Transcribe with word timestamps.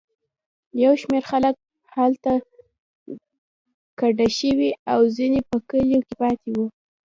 یو 0.83 0.93
شمېر 1.01 1.23
خلک 1.31 1.55
هلته 1.95 2.31
کډه 3.99 4.27
شوي 4.39 4.71
او 4.93 4.99
ځینې 5.15 5.39
په 5.49 5.57
کلیو 5.69 5.99
کې 6.07 6.13
پاتې 6.21 6.49
وو. 6.55 6.65